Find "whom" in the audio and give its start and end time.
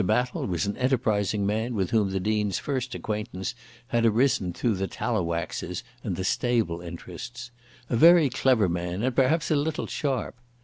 1.91-2.09